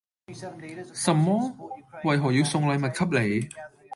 [0.95, 1.55] 什麼？
[2.03, 3.47] 為何要送禮物給你？